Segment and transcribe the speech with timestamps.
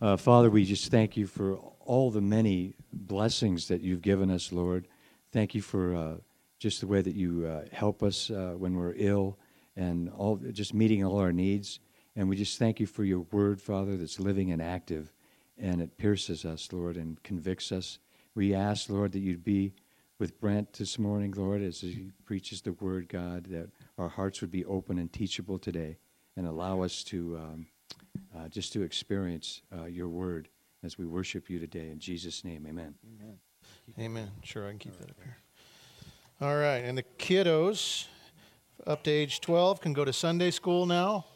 [0.00, 4.52] Uh, Father, we just thank you for all the many blessings that you've given us,
[4.52, 4.86] Lord.
[5.32, 6.14] Thank you for uh,
[6.60, 9.38] just the way that you uh, help us uh, when we're ill
[9.74, 11.80] and all just meeting all our needs.
[12.14, 15.12] And we just thank you for your word, Father, that's living and active,
[15.58, 17.98] and it pierces us, Lord, and convicts us.
[18.36, 19.72] We ask, Lord, that you'd be
[20.20, 24.52] with Brent this morning, Lord, as he preaches the word, God, that our hearts would
[24.52, 25.96] be open and teachable today
[26.36, 27.66] and allow us to um,
[28.36, 30.48] uh, just to experience uh, your word
[30.84, 31.90] as we worship you today.
[31.90, 32.94] In Jesus' name, amen.
[33.04, 33.38] Amen.
[33.98, 34.30] Amen.
[34.42, 35.36] Sure, I can keep that up here.
[36.40, 38.06] All right, and the kiddos
[38.86, 41.26] up to age 12 can go to Sunday school now.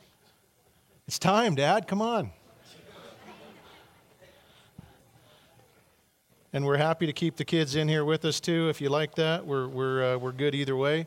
[1.09, 1.89] It's time, Dad.
[1.89, 2.31] Come on.
[6.55, 8.69] And we're happy to keep the kids in here with us too.
[8.69, 11.07] If you like that, we're, we're, uh, we're good either way.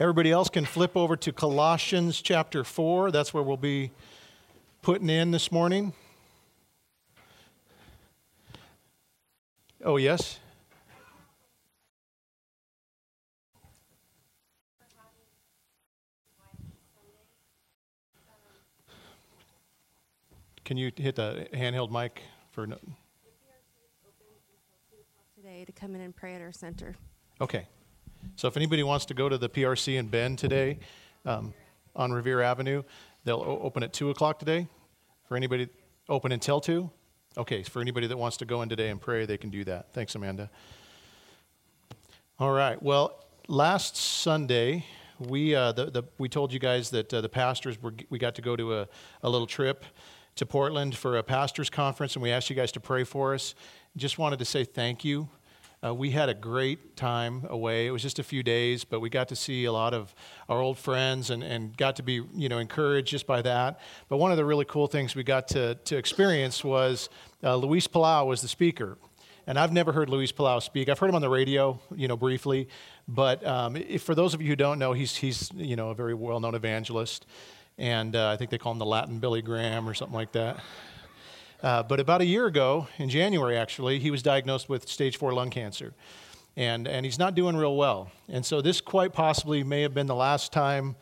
[0.00, 3.10] Everybody else can flip over to Colossians chapter 4.
[3.10, 3.90] That's where we'll be
[4.80, 5.92] putting in this morning.
[9.84, 10.38] Oh, yes?
[20.64, 22.78] Can you hit the handheld mic for no-
[25.36, 26.96] today to come in and pray at our center.
[27.38, 27.66] Okay.
[28.36, 30.78] So if anybody wants to go to the PRC in Bend today
[31.24, 31.52] um,
[31.94, 32.82] on Revere Avenue,
[33.24, 34.66] they'll o- open at 2 o'clock today.
[35.28, 35.68] For anybody,
[36.08, 36.90] open until 2?
[37.38, 39.92] Okay, for anybody that wants to go in today and pray, they can do that.
[39.92, 40.50] Thanks, Amanda.
[42.38, 42.82] All right.
[42.82, 44.84] Well, last Sunday,
[45.18, 48.34] we, uh, the, the, we told you guys that uh, the pastors, were, we got
[48.36, 48.88] to go to a,
[49.22, 49.84] a little trip
[50.36, 53.54] to Portland for a pastors conference, and we asked you guys to pray for us.
[53.96, 55.28] Just wanted to say thank you.
[55.82, 57.86] Uh, we had a great time away.
[57.86, 60.14] It was just a few days, but we got to see a lot of
[60.48, 63.80] our old friends and, and got to be you know encouraged just by that.
[64.08, 67.08] But one of the really cool things we got to, to experience was
[67.42, 68.98] uh, Luis Palau was the speaker.
[69.46, 70.88] And I've never heard Luis Palau speak.
[70.88, 72.68] I've heard him on the radio, you know, briefly.
[73.08, 75.94] But um, if, for those of you who don't know, he's, he's you know, a
[75.94, 77.26] very well-known evangelist
[77.80, 80.60] and uh, I think they call him the Latin Billy Graham or something like that.
[81.62, 85.32] Uh, but about a year ago, in January actually, he was diagnosed with stage four
[85.32, 85.92] lung cancer.
[86.56, 88.10] And, and he's not doing real well.
[88.28, 90.96] And so this quite possibly may have been the last time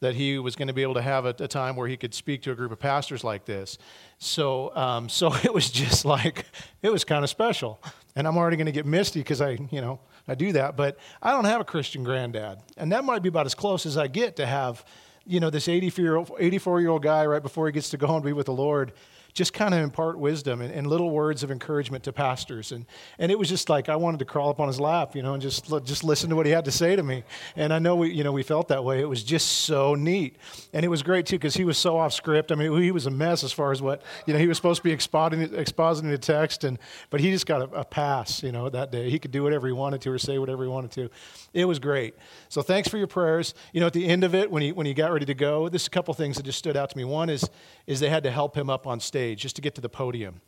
[0.00, 2.14] that he was going to be able to have a, a time where he could
[2.14, 3.78] speak to a group of pastors like this.
[4.18, 6.46] So, um, so it was just like,
[6.82, 7.80] it was kind of special.
[8.16, 10.76] And I'm already going to get misty because I, you know, I do that.
[10.76, 12.58] But I don't have a Christian granddad.
[12.76, 14.84] And that might be about as close as I get to have
[15.26, 18.32] you know, this 84 year old guy right before he gets to go and be
[18.32, 18.92] with the Lord
[19.32, 22.72] just kind of impart wisdom and, and, little words of encouragement to pastors.
[22.72, 22.84] And,
[23.18, 25.34] and it was just like I wanted to crawl up on his lap, you know,
[25.34, 27.22] and just, just listen to what he had to say to me.
[27.54, 29.00] And I know we, you know, we felt that way.
[29.00, 30.36] It was just so neat.
[30.72, 32.50] And it was great, too, because he was so off script.
[32.50, 34.82] I mean, he was a mess as far as what, you know, he was supposed
[34.82, 36.78] to be expositing, expositing the text, and,
[37.10, 39.10] but he just got a, a pass, you know, that day.
[39.10, 41.08] He could do whatever he wanted to or say whatever he wanted to.
[41.54, 42.14] It was great.
[42.48, 43.54] So thanks for your prayers.
[43.72, 45.68] You know, at the end of it, when he, when he got ready to go,
[45.68, 47.04] there's a couple things that just stood out to me.
[47.04, 47.48] One is,
[47.86, 49.88] is they had to help him up on stage stage just to get to the
[49.88, 50.40] podium.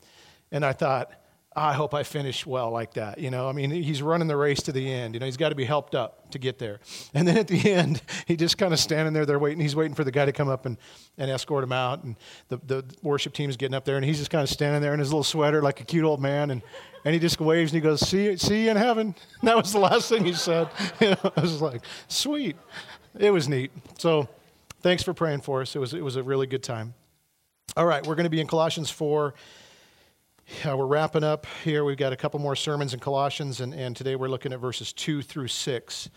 [0.50, 1.12] And I thought,
[1.54, 3.18] ah, I hope I finish well like that.
[3.18, 5.14] You know, I mean, he's running the race to the end.
[5.14, 6.80] You know, he's got to be helped up to get there.
[7.12, 9.60] And then at the end, he just kind of standing there, they're waiting.
[9.60, 10.78] He's waiting for the guy to come up and,
[11.18, 12.02] and escort him out.
[12.02, 12.16] And
[12.48, 14.94] the, the worship team is getting up there, and he's just kind of standing there
[14.94, 16.50] in his little sweater like a cute old man.
[16.50, 16.62] And,
[17.04, 19.14] and he just waves and he goes, see, see you in heaven.
[19.40, 20.68] And that was the last thing he said.
[21.00, 22.56] You know, I was like, sweet.
[23.18, 23.70] It was neat.
[23.98, 24.28] So
[24.80, 25.76] thanks for praying for us.
[25.76, 26.94] It was, it was a really good time.
[27.74, 29.32] All right, we're going to be in Colossians 4.
[30.68, 31.84] Uh, we're wrapping up here.
[31.84, 34.92] We've got a couple more sermons in Colossians, and, and today we're looking at verses
[34.92, 36.10] 2 through 6,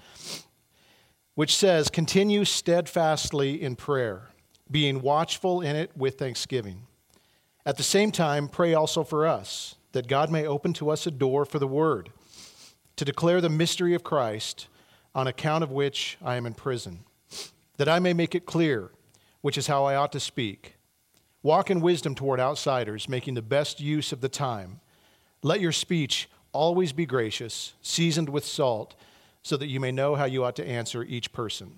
[1.36, 4.32] which says, Continue steadfastly in prayer,
[4.70, 6.88] being watchful in it with thanksgiving.
[7.66, 11.12] At the same time, pray also for us, that God may open to us a
[11.12, 12.10] door for the word,
[12.98, 14.68] to declare the mystery of Christ,
[15.14, 17.06] on account of which I am in prison,
[17.78, 18.92] that I may make it clear,
[19.40, 20.75] which is how I ought to speak
[21.45, 24.80] Walk in wisdom toward outsiders, making the best use of the time.
[25.44, 28.95] Let your speech always be gracious, seasoned with salt,
[29.44, 31.77] so that you may know how you ought to answer each person.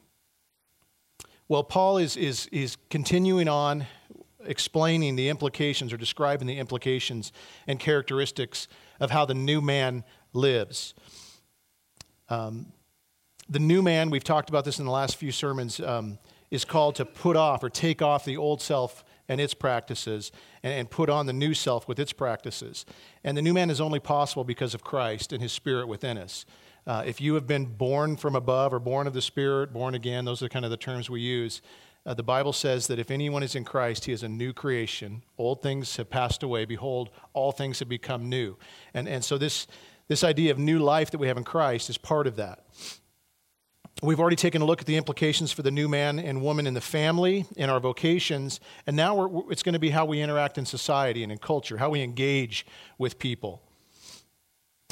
[1.50, 3.88] Well, Paul is, is, is continuing on
[4.46, 7.34] explaining the implications or describing the implications
[7.68, 8.70] and characteristics
[9.02, 10.94] of how the new man lives.
[12.30, 12.68] Um,
[13.50, 16.20] the new man, we've talked about this in the last few sermons, um,
[16.52, 20.32] is called to put off or take off the old self and its practices
[20.64, 22.86] and, and, put on the new self with its practices.
[23.24, 26.46] And the new man is only possible because of Christ and his spirit within us.
[26.86, 30.24] Uh, if you have been born from above or born of the spirit, born again,
[30.24, 31.62] those are kind of the terms we use.
[32.06, 35.24] uh, the Bible says that if anyone is in Christ, he is a new creation.
[35.38, 36.64] Old things have passed away.
[36.64, 38.56] Behold, all things have become new.
[38.94, 39.68] And, and so, this,
[40.08, 42.64] this idea of new life that we have in Christ is part of that.
[44.04, 46.76] We've already taken a look at the implications for the new man and woman in
[46.76, 50.68] the family, in our vocations, and now it's going to be how we interact in
[50.68, 52.64] society and in culture, how we engage
[53.00, 53.64] with people.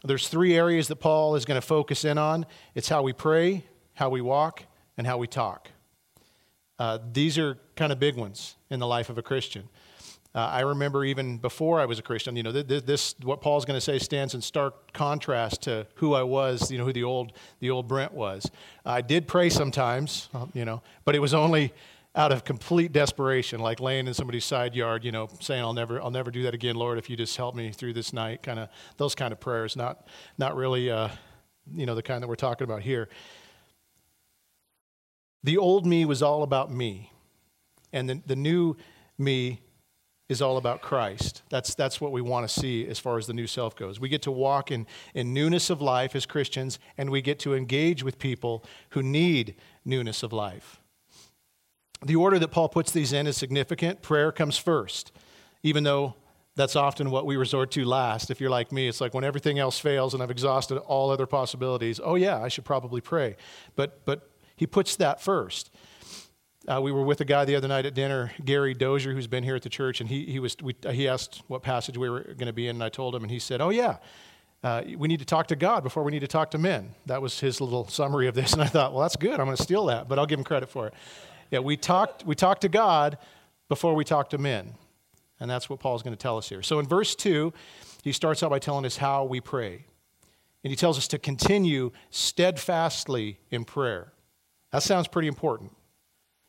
[0.03, 3.65] There's three areas that Paul is going to focus in on it's how we pray,
[3.93, 4.63] how we walk,
[4.97, 5.69] and how we talk.
[6.79, 9.69] Uh, these are kind of big ones in the life of a Christian.
[10.35, 13.63] Uh, I remember even before I was a Christian, you know, this, this what Paul's
[13.63, 17.05] going to say stands in stark contrast to who I was, you know, who the
[17.05, 18.51] old, the old Brent was.
[18.85, 21.73] I did pray sometimes, uh, you know, but it was only
[22.15, 26.01] out of complete desperation, like laying in somebody's side yard, you know, saying, "I'll never,
[26.01, 28.59] I'll never do that again, Lord, if you just help me through this night." Kind
[28.59, 30.07] of those kind of prayers, not,
[30.37, 31.09] not really, uh,
[31.73, 33.07] you know, the kind that we're talking about here.
[35.43, 37.11] The old me was all about me,
[37.93, 38.75] and the, the new
[39.17, 39.61] me
[40.27, 41.43] is all about Christ.
[41.49, 43.99] That's, that's what we want to see as far as the new self goes.
[43.99, 47.53] We get to walk in, in newness of life as Christians, and we get to
[47.53, 50.81] engage with people who need newness of life.
[52.03, 54.01] The order that Paul puts these in is significant.
[54.01, 55.11] Prayer comes first,
[55.63, 56.15] even though
[56.55, 58.31] that's often what we resort to last.
[58.31, 61.25] If you're like me, it's like when everything else fails and I've exhausted all other
[61.25, 63.35] possibilities, oh, yeah, I should probably pray.
[63.75, 65.69] But, but he puts that first.
[66.67, 69.43] Uh, we were with a guy the other night at dinner, Gary Dozier, who's been
[69.43, 72.21] here at the church, and he, he, was, we, he asked what passage we were
[72.21, 73.97] going to be in, and I told him, and he said, Oh, yeah,
[74.63, 76.95] uh, we need to talk to God before we need to talk to men.
[77.05, 79.39] That was his little summary of this, and I thought, Well, that's good.
[79.39, 80.95] I'm going to steal that, but I'll give him credit for it.
[81.51, 83.19] Yeah, we talked, we talked to God
[83.69, 84.73] before we talk to men,
[85.39, 86.63] and that's what Paul's going to tell us here.
[86.63, 87.53] So in verse 2,
[88.03, 89.85] he starts out by telling us how we pray,
[90.63, 94.13] and he tells us to continue steadfastly in prayer.
[94.71, 95.71] That sounds pretty important.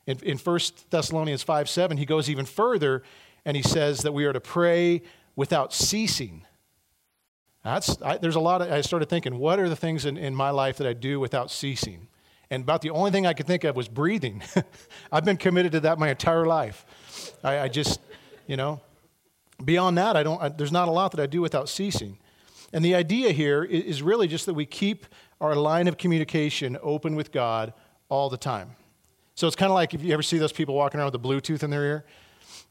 [0.06, 0.60] In, in 1
[0.90, 3.02] Thessalonians 5 7, he goes even further
[3.44, 5.02] and he says that we are to pray
[5.34, 6.44] without ceasing.
[7.64, 10.34] That's, I, there's a lot of, I started thinking, what are the things in, in
[10.34, 12.08] my life that I do without ceasing?
[12.50, 14.42] And about the only thing I could think of was breathing.
[15.12, 16.86] I've been committed to that my entire life.
[17.42, 18.00] I, I just,
[18.46, 18.80] you know,
[19.64, 22.18] beyond that, I don't, I, there's not a lot that I do without ceasing.
[22.72, 25.06] And the idea here is, is really just that we keep
[25.40, 27.72] our line of communication open with God
[28.08, 28.76] all the time.
[29.36, 31.26] So it's kind of like if you ever see those people walking around with a
[31.26, 32.04] Bluetooth in their ear.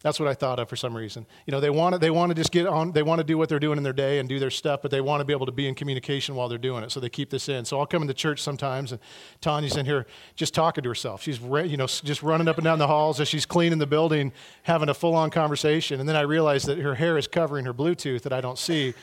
[0.01, 1.25] That's what I thought of for some reason.
[1.47, 3.39] You know, they want to, they want to just get on, they want to do
[3.39, 5.33] what they're doing in their day and do their stuff, but they want to be
[5.33, 6.91] able to be in communication while they're doing it.
[6.91, 7.65] So they keep this in.
[7.65, 9.01] So I'll come into church sometimes and
[9.41, 11.23] Tanya's in here just talking to herself.
[11.23, 14.31] She's, you know, just running up and down the halls as she's cleaning the building,
[14.61, 15.99] having a full on conversation.
[15.99, 18.93] And then I realize that her hair is covering her Bluetooth that I don't see.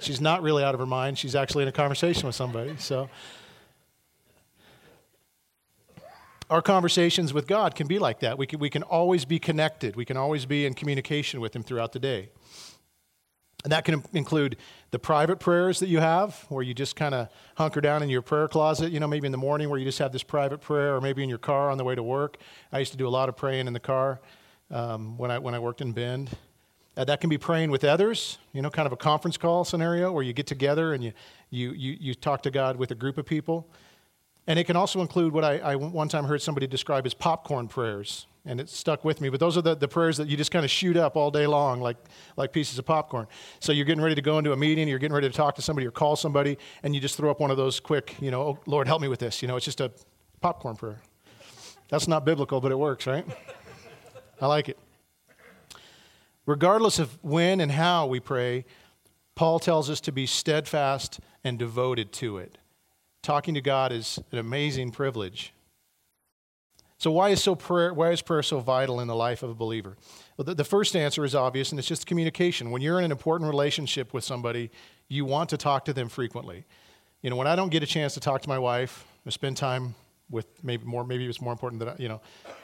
[0.00, 1.18] She's not really out of her mind.
[1.18, 2.76] She's actually in a conversation with somebody.
[2.78, 3.10] So,
[6.52, 8.36] our conversations with God can be like that.
[8.36, 11.62] We can, we can always be connected, we can always be in communication with Him
[11.62, 12.28] throughout the day.
[13.64, 14.58] And that can include
[14.90, 18.20] the private prayers that you have, where you just kind of hunker down in your
[18.20, 20.94] prayer closet, you know, maybe in the morning where you just have this private prayer,
[20.96, 22.36] or maybe in your car on the way to work.
[22.70, 24.20] I used to do a lot of praying in the car
[24.70, 26.36] um, when, I, when I worked in Bend.
[26.96, 30.12] Uh, that can be praying with others, you know, kind of a conference call scenario
[30.12, 31.12] where you get together and you,
[31.48, 33.70] you, you, you talk to God with a group of people.
[34.46, 37.68] And it can also include what I, I, one time heard somebody describe as popcorn
[37.68, 39.28] prayers, and it stuck with me.
[39.28, 41.46] But those are the, the prayers that you just kind of shoot up all day
[41.46, 41.96] long, like,
[42.36, 43.28] like pieces of popcorn.
[43.60, 45.62] So you're getting ready to go into a meeting, you're getting ready to talk to
[45.62, 48.42] somebody or call somebody, and you just throw up one of those quick, you know,
[48.42, 49.42] oh, Lord, help me with this.
[49.42, 49.92] You know, it's just a
[50.40, 51.00] popcorn prayer.
[51.88, 53.24] That's not biblical, but it works, right?
[54.40, 54.78] I like it.
[56.46, 58.64] Regardless of when and how we pray,
[59.36, 62.58] Paul tells us to be steadfast and devoted to it
[63.22, 65.52] talking to God is an amazing privilege.
[66.98, 69.54] So, why is, so prayer, why is prayer so vital in the life of a
[69.54, 69.96] believer?
[70.36, 72.70] Well, the, the first answer is obvious, and it's just communication.
[72.70, 74.70] When you're in an important relationship with somebody,
[75.08, 76.64] you want to talk to them frequently.
[77.22, 79.56] You know, when I don't get a chance to talk to my wife or spend
[79.56, 79.94] time
[80.30, 82.20] with maybe more, maybe it's more important that, you know,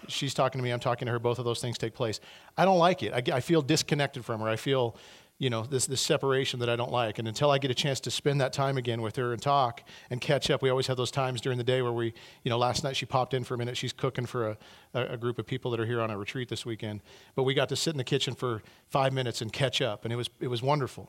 [0.06, 2.20] she's talking to me, I'm talking to her, both of those things take place.
[2.56, 3.12] I don't like it.
[3.12, 4.48] I, I feel disconnected from her.
[4.48, 4.96] I feel
[5.38, 7.18] you know this this separation that I don't like.
[7.18, 9.82] And until I get a chance to spend that time again with her and talk
[10.10, 12.58] and catch up, we always have those times during the day where we, you know,
[12.58, 13.76] last night she popped in for a minute.
[13.76, 14.56] She's cooking for a,
[14.94, 17.02] a, group of people that are here on a retreat this weekend.
[17.36, 20.12] But we got to sit in the kitchen for five minutes and catch up, and
[20.12, 21.08] it was it was wonderful.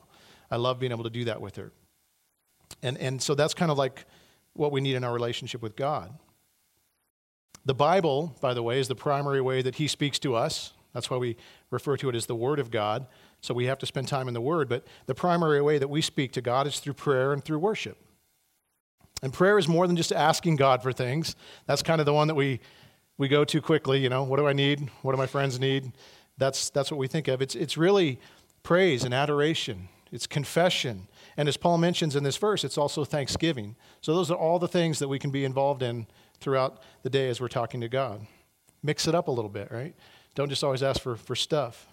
[0.52, 1.72] I love being able to do that with her.
[2.84, 4.06] And and so that's kind of like
[4.54, 6.14] what we need in our relationship with God.
[7.66, 10.74] The Bible, by the way, is the primary way that He speaks to us.
[10.94, 11.38] That's why we
[11.72, 13.06] refer to it as the Word of God.
[13.42, 14.70] So we have to spend time in the Word.
[14.70, 17.98] But the primary way that we speak to God is through prayer and through worship.
[19.22, 21.36] And prayer is more than just asking God for things.
[21.66, 22.60] That's kind of the one that we
[23.20, 24.00] we go too quickly.
[24.00, 24.90] You know, what do I need?
[25.04, 25.92] What do my friends need?
[26.40, 27.42] That's, that's what we think of.
[27.42, 28.20] It's, it's really
[28.64, 31.08] praise and adoration, it's confession.
[31.38, 33.76] And as Paul mentions in this verse, it's also thanksgiving.
[34.02, 36.08] So those are all the things that we can be involved in
[36.40, 38.26] throughout the day as we're talking to God.
[38.82, 39.94] Mix it up a little bit, right?
[40.34, 41.88] Don't just always ask for, for stuff.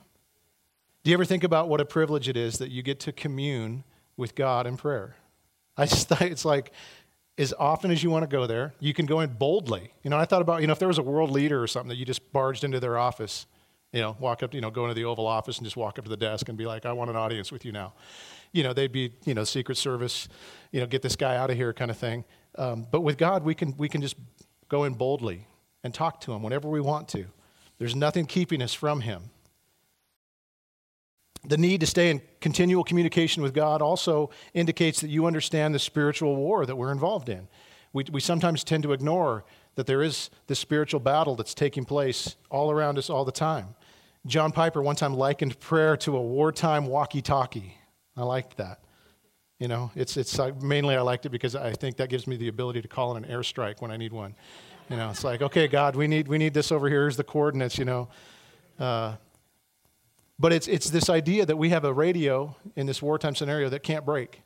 [1.06, 3.84] Do you ever think about what a privilege it is that you get to commune
[4.16, 5.14] with God in prayer?
[5.76, 6.72] I just it's like
[7.38, 9.92] as often as you want to go there, you can go in boldly.
[10.02, 11.90] You know, I thought about, you know, if there was a world leader or something
[11.90, 13.46] that you just barged into their office,
[13.92, 16.06] you know, walk up, you know, go into the Oval Office and just walk up
[16.06, 17.92] to the desk and be like, I want an audience with you now.
[18.50, 20.26] You know, they'd be, you know, Secret Service,
[20.72, 22.24] you know, get this guy out of here kind of thing.
[22.56, 24.16] Um, but with God, we can, we can just
[24.68, 25.46] go in boldly
[25.84, 27.26] and talk to him whenever we want to.
[27.78, 29.30] There's nothing keeping us from him.
[31.46, 35.78] The need to stay in continual communication with God also indicates that you understand the
[35.78, 37.48] spiritual war that we're involved in.
[37.92, 39.44] We, we sometimes tend to ignore
[39.76, 43.74] that there is this spiritual battle that's taking place all around us all the time.
[44.26, 47.76] John Piper one time likened prayer to a wartime walkie talkie.
[48.16, 48.80] I liked that.
[49.58, 52.48] You know, it's, it's mainly I liked it because I think that gives me the
[52.48, 54.34] ability to call in an airstrike when I need one.
[54.90, 57.02] You know, it's like, okay, God, we need, we need this over here.
[57.02, 58.08] Here's the coordinates, you know.
[58.78, 59.14] Uh,
[60.38, 63.82] but it's, it's this idea that we have a radio in this wartime scenario that
[63.82, 64.42] can't break.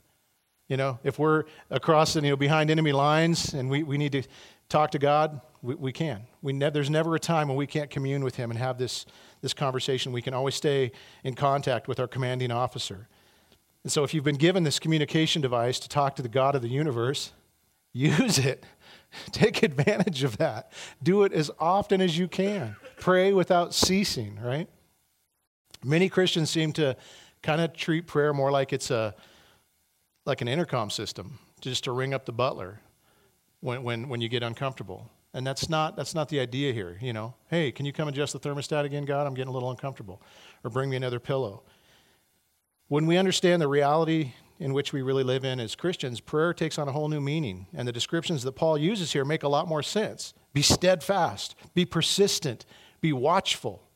[0.68, 4.22] You know, if we're across, you know, behind enemy lines and we, we need to
[4.68, 6.22] talk to God, we, we can.
[6.42, 9.04] We ne- there's never a time when we can't commune with Him and have this,
[9.40, 10.12] this conversation.
[10.12, 10.92] We can always stay
[11.24, 13.08] in contact with our commanding officer.
[13.82, 16.62] And so if you've been given this communication device to talk to the God of
[16.62, 17.32] the universe,
[17.92, 18.64] use it.
[19.32, 20.72] Take advantage of that.
[21.02, 22.76] Do it as often as you can.
[23.00, 24.68] Pray without ceasing, right?
[25.84, 26.96] Many Christians seem to
[27.42, 29.14] kind of treat prayer more like it's a
[30.26, 32.80] like an intercom system, just to ring up the butler
[33.60, 35.10] when, when, when you get uncomfortable.
[35.32, 37.34] And that's not, that's not the idea here, you know.
[37.48, 39.26] Hey, can you come adjust the thermostat again, God?
[39.26, 40.22] I'm getting a little uncomfortable.
[40.64, 41.62] Or bring me another pillow.
[42.88, 46.78] When we understand the reality in which we really live in as Christians, prayer takes
[46.78, 47.66] on a whole new meaning.
[47.72, 50.34] And the descriptions that Paul uses here make a lot more sense.
[50.52, 52.66] Be steadfast, be persistent,
[53.00, 53.89] be watchful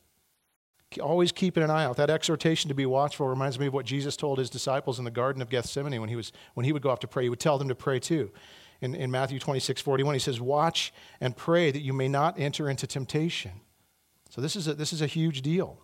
[0.99, 1.97] always keeping an eye out.
[1.97, 5.11] That exhortation to be watchful reminds me of what Jesus told his disciples in the
[5.11, 7.25] Garden of Gethsemane when he, was, when he would go off to pray.
[7.25, 8.31] He would tell them to pray too.
[8.81, 12.69] In, in Matthew 26, 41, he says, Watch and pray that you may not enter
[12.69, 13.53] into temptation.
[14.31, 15.79] So this is a, this is a huge deal.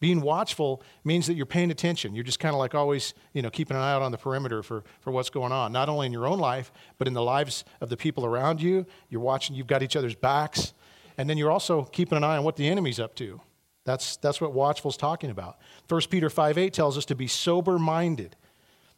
[0.00, 2.14] Being watchful means that you're paying attention.
[2.14, 4.62] You're just kind of like always, you know, keeping an eye out on the perimeter
[4.62, 7.64] for, for what's going on, not only in your own life, but in the lives
[7.80, 8.84] of the people around you.
[9.08, 10.74] You're watching, you've got each other's backs.
[11.16, 13.40] And then you're also keeping an eye on what the enemy's up to.
[13.84, 15.58] That's, that's what watchful's talking about.
[15.88, 18.36] 1 Peter 5 8 tells us to be sober minded.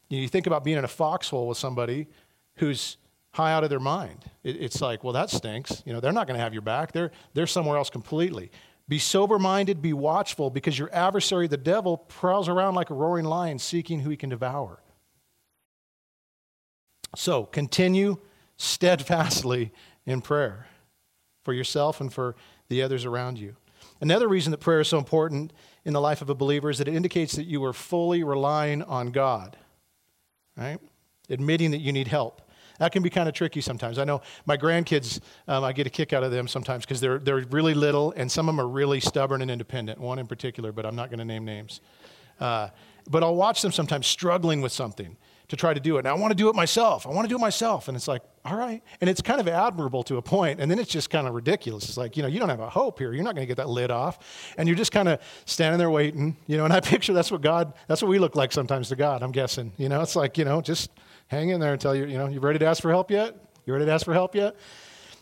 [0.09, 2.07] You, you think about being in a foxhole with somebody
[2.57, 2.97] who's
[3.33, 4.25] high out of their mind.
[4.45, 5.83] It, it's like, well, that stinks.
[5.85, 6.93] You know, they're not going to have your back.
[6.93, 8.51] They're, they're somewhere else completely.
[8.89, 13.25] Be sober minded, be watchful, because your adversary, the devil, prowls around like a roaring
[13.25, 14.81] lion seeking who he can devour.
[17.17, 18.19] So continue
[18.57, 19.73] steadfastly
[20.07, 20.69] in prayer
[21.43, 22.37] for yourself and for
[22.69, 23.57] the others around you.
[24.01, 25.53] Another reason that prayer is so important
[25.85, 28.83] in the life of a believer is that it indicates that you are fully relying
[28.83, 29.57] on God,
[30.57, 30.79] right?
[31.31, 32.43] Admitting that you need help.
[32.79, 33.99] That can be kind of tricky sometimes.
[33.99, 37.19] I know my grandkids, um, I get a kick out of them sometimes because they're,
[37.19, 40.73] they're really little, and some of them are really stubborn and independent, one in particular,
[40.73, 41.81] but I'm not going to name names.
[42.39, 42.69] Uh,
[43.09, 45.17] but I'll watch them sometimes struggling with something
[45.49, 46.01] to try to do it.
[46.01, 47.07] And I want to do it myself.
[47.07, 47.89] I want to do it myself.
[47.89, 48.83] And it's like, all right.
[49.01, 51.89] And it's kind of admirable to a point, And then it's just kind of ridiculous.
[51.89, 53.13] It's like, you know, you don't have a hope here.
[53.13, 54.55] You're not going to get that lid off.
[54.59, 56.65] And you're just kind of standing there waiting, you know.
[56.65, 59.33] And I picture that's what God, that's what we look like sometimes to God, I'm
[59.33, 59.73] guessing.
[59.77, 60.91] You know, it's like, you know, just
[61.29, 63.37] hang in there until you, you know, you ready to ask for help yet?
[63.67, 64.57] You ready to ask for help yet?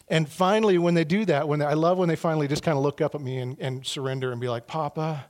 [0.08, 2.76] And finally, when they do that, when they, I love when they finally just kind
[2.76, 5.24] of look up at me and, and surrender and be like, Papa,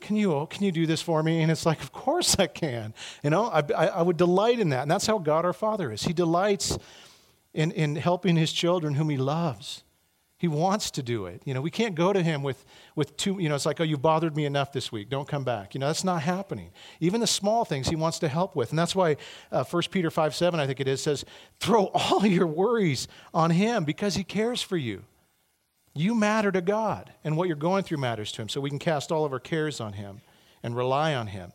[0.00, 1.42] can you, can you do this for me?
[1.42, 2.94] And it's like, of course I can.
[3.22, 4.82] You know, I, I, I would delight in that.
[4.82, 6.02] And that's how God our Father is.
[6.02, 6.78] He delights
[7.54, 9.82] in, in helping his children whom he loves.
[10.40, 11.42] He wants to do it.
[11.44, 12.64] You know, we can't go to him with,
[12.96, 15.10] with two, you know, it's like, oh, you've bothered me enough this week.
[15.10, 15.74] Don't come back.
[15.74, 16.70] You know, that's not happening.
[16.98, 18.70] Even the small things he wants to help with.
[18.70, 19.18] And that's why
[19.52, 21.26] uh, 1 Peter 5 7, I think it is, says,
[21.58, 25.04] throw all your worries on him because he cares for you.
[25.94, 28.48] You matter to God, and what you're going through matters to Him.
[28.48, 30.20] So we can cast all of our cares on Him
[30.62, 31.52] and rely on Him.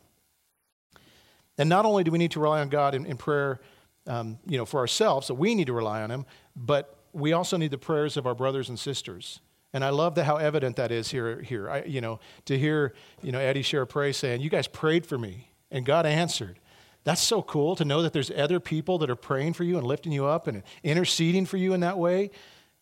[1.58, 3.60] And not only do we need to rely on God in, in prayer,
[4.06, 7.56] um, you know, for ourselves, so we need to rely on Him, but we also
[7.56, 9.40] need the prayers of our brothers and sisters.
[9.72, 11.40] And I love the, how evident that is here.
[11.42, 14.68] Here, I, you know, to hear you know Eddie share a prayer saying, "You guys
[14.68, 16.58] prayed for me, and God answered."
[17.04, 19.86] That's so cool to know that there's other people that are praying for you and
[19.86, 22.30] lifting you up and interceding for you in that way.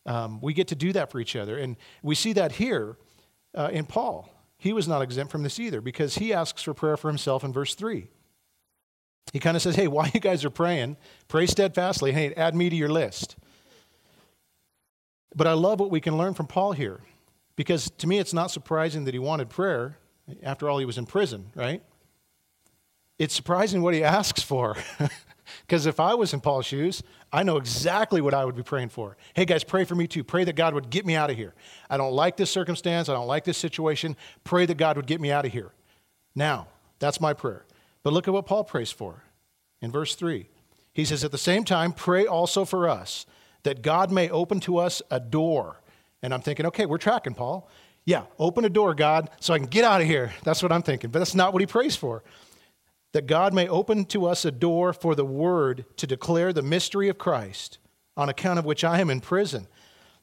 [0.07, 1.57] Um, we get to do that for each other.
[1.57, 2.97] And we see that here
[3.55, 4.29] uh, in Paul.
[4.59, 7.53] He was not exempt from this either because he asks for prayer for himself in
[7.53, 8.09] verse 3.
[9.33, 10.97] He kind of says, Hey, while you guys are praying,
[11.29, 12.13] pray steadfastly.
[12.13, 13.37] Hey, add me to your list.
[15.35, 17.01] But I love what we can learn from Paul here
[17.57, 19.99] because to me, it's not surprising that he wanted prayer.
[20.43, 21.83] After all, he was in prison, right?
[23.19, 24.77] It's surprising what he asks for.
[25.63, 28.91] Because if I was in Paul's shoes, I know exactly what I would be praying
[28.91, 29.17] for.
[29.35, 30.25] Hey, guys, pray for me too.
[30.25, 31.55] Pray that God would get me out of here.
[31.89, 33.09] I don't like this circumstance.
[33.09, 34.17] I don't like this situation.
[34.45, 35.73] Pray that God would get me out of here.
[36.35, 36.69] Now,
[36.99, 37.65] that's my prayer.
[38.03, 39.25] But look at what Paul prays for
[39.81, 40.49] in verse 3.
[40.93, 43.27] He says, At the same time, pray also for us
[43.65, 45.81] that God may open to us a door.
[46.23, 47.69] And I'm thinking, okay, we're tracking, Paul.
[48.07, 50.33] Yeah, open a door, God, so I can get out of here.
[50.45, 51.11] That's what I'm thinking.
[51.11, 52.23] But that's not what he prays for.
[53.14, 57.09] That God may open to us a door for the word to declare the mystery
[57.09, 57.78] of Christ,
[58.16, 59.68] on account of which I am in prison,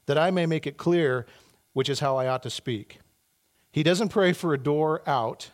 [0.07, 1.25] that I may make it clear
[1.71, 2.99] which is how I ought to speak.
[3.71, 5.51] He doesn't pray for a door out,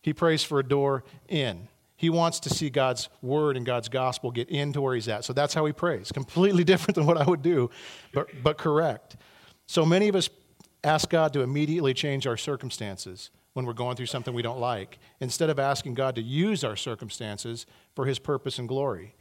[0.00, 1.66] he prays for a door in.
[1.96, 5.24] He wants to see God's word and God's gospel get into where he's at.
[5.24, 6.12] So that's how he prays.
[6.12, 7.68] Completely different than what I would do,
[8.14, 9.16] but, but correct.
[9.66, 10.30] So many of us
[10.84, 14.98] ask God to immediately change our circumstances when we're going through something we don't like,
[15.18, 19.14] instead of asking God to use our circumstances for his purpose and glory.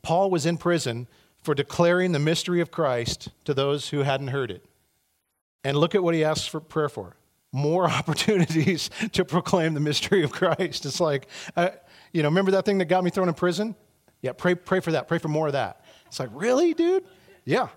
[0.00, 1.06] Paul was in prison
[1.42, 4.64] for declaring the mystery of Christ to those who hadn't heard it.
[5.64, 7.16] And look at what he asks for prayer for
[7.52, 10.86] more opportunities to proclaim the mystery of Christ.
[10.86, 11.70] It's like, uh,
[12.12, 13.76] you know, remember that thing that got me thrown in prison?
[14.22, 15.08] Yeah, pray, pray for that.
[15.08, 15.84] Pray for more of that.
[16.06, 17.04] It's like, really, dude?
[17.44, 17.68] Yeah.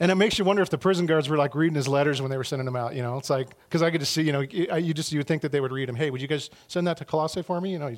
[0.00, 2.30] And it makes you wonder if the prison guards were like reading his letters when
[2.30, 2.96] they were sending them out.
[2.96, 4.22] You know, it's like because I get to see.
[4.22, 5.96] You know, you just you would think that they would read them.
[5.96, 7.72] Hey, would you guys send that to Colossae for me?
[7.72, 7.96] You know,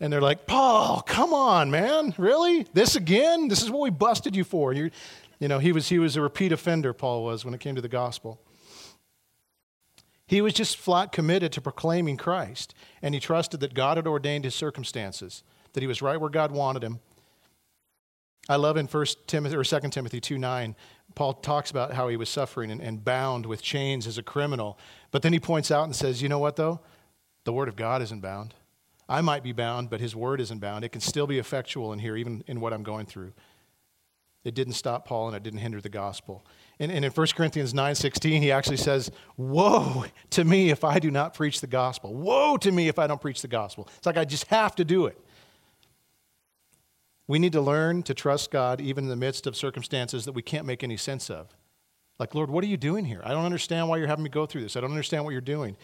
[0.00, 2.66] and they're like, Paul, come on, man, really?
[2.72, 3.48] This again?
[3.48, 4.72] This is what we busted you for.
[4.72, 4.90] You,
[5.40, 6.92] you know, he was he was a repeat offender.
[6.92, 8.40] Paul was when it came to the gospel.
[10.26, 14.44] He was just flat committed to proclaiming Christ, and he trusted that God had ordained
[14.44, 17.00] his circumstances, that he was right where God wanted him.
[18.48, 20.74] I love in 1 Timothy or 2 Timothy 2 9,
[21.14, 24.78] Paul talks about how he was suffering and, and bound with chains as a criminal.
[25.10, 26.80] But then he points out and says, You know what, though?
[27.44, 28.54] The word of God isn't bound.
[29.08, 30.84] I might be bound, but his word isn't bound.
[30.84, 33.32] It can still be effectual in here, even in what I'm going through.
[34.44, 36.44] It didn't stop Paul and it didn't hinder the gospel.
[36.78, 41.10] And, and in 1 Corinthians 9:16, he actually says, Woe to me if I do
[41.10, 42.14] not preach the gospel.
[42.14, 43.88] Woe to me if I don't preach the gospel.
[43.96, 45.18] It's like I just have to do it.
[47.28, 50.42] We need to learn to trust God even in the midst of circumstances that we
[50.42, 51.54] can't make any sense of.
[52.18, 53.20] Like, Lord, what are you doing here?
[53.22, 54.76] I don't understand why you're having me go through this.
[54.76, 55.76] I don't understand what you're doing.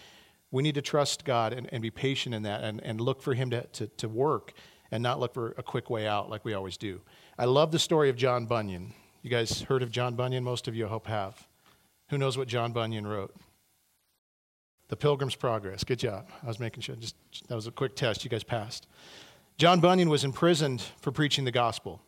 [0.51, 3.35] We need to trust God and, and be patient in that and, and look for
[3.35, 4.55] Him to, to, to work
[4.91, 7.01] and not look for a quick way out like we always do.
[7.39, 8.95] I love the story of John Bunyan.
[9.23, 10.43] You guys heard of John Bunyan?
[10.45, 11.47] Most of you, I hope, have.
[12.11, 13.35] Who knows what John Bunyan wrote?
[14.89, 15.83] The Pilgrim's Progress.
[15.83, 16.29] Good job.
[16.43, 16.97] I was making sure.
[16.97, 17.17] Just
[17.49, 18.23] that was a quick test.
[18.23, 18.87] You guys passed.
[19.57, 22.03] John Bunyan was imprisoned for preaching the gospel.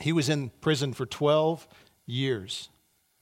[0.00, 1.66] He was in prison for 12
[2.06, 2.68] years.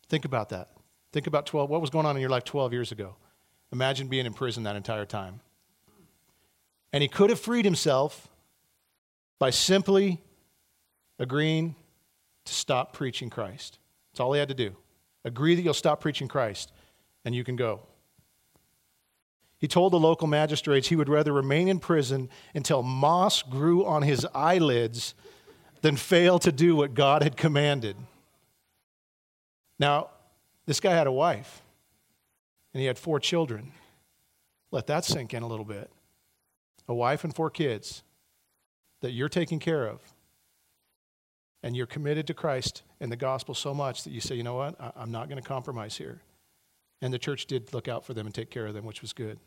[0.09, 0.71] Think about that.
[1.13, 1.71] Think about 12.
[1.71, 3.17] What was going on in your life 12 years ago?
[3.73, 5.41] Imagine being in prison that entire time.
[6.93, 8.29] And he could have freed himself
[9.39, 10.21] by simply
[11.19, 11.75] agreeing
[12.45, 13.79] to stop preaching Christ.
[14.13, 14.77] That's all he had to do.
[15.25, 16.73] Agree that you'll stop preaching Christ,
[17.25, 17.81] and you can go.
[19.59, 24.03] He told the local magistrates he would rather remain in prison until moss grew on
[24.03, 25.15] his eyelids
[25.81, 27.97] than fail to do what God had commanded.
[29.79, 30.11] Now,
[30.67, 31.63] this guy had a wife,
[32.73, 33.73] and he had four children.
[34.71, 35.91] Let that sink in a little bit.
[36.89, 38.03] A wife and four kids
[39.01, 40.01] that you're taking care of
[41.63, 44.55] and you're committed to Christ and the gospel so much that you say, you know
[44.55, 46.21] what, I- am not going to compromise here.
[47.03, 49.13] And the church did look out for them and take care of them, which was
[49.13, 49.39] good.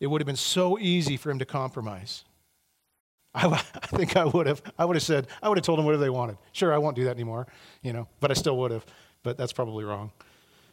[0.00, 2.24] It would have been so easy for him to compromise.
[3.34, 4.62] I, I think I would have.
[4.78, 6.38] I would have said, I would have told them whatever they wanted.
[6.52, 7.46] Sure, I won't do that anymore,
[7.82, 8.84] you know, but I still would have.
[9.22, 10.12] But that's probably wrong.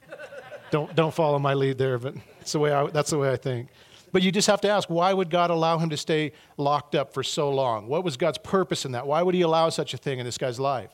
[0.71, 3.37] don't, don't follow my lead there, but it's the way I, that's the way I
[3.37, 3.69] think.
[4.11, 7.13] But you just have to ask why would God allow him to stay locked up
[7.13, 7.87] for so long?
[7.87, 9.07] What was God's purpose in that?
[9.07, 10.91] Why would he allow such a thing in this guy's life?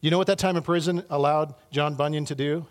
[0.00, 2.66] You know what that time in prison allowed John Bunyan to do?